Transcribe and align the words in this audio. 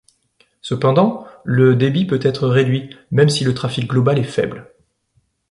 Cependant, 0.63 1.27
le 1.43 1.75
débit 1.75 2.07
peut 2.07 2.17
être 2.23 2.47
réduit, 2.47 2.97
même 3.11 3.29
si 3.29 3.43
le 3.43 3.53
trafic 3.53 3.85
global 3.87 4.17
est 4.17 4.23
faible. 4.23 4.73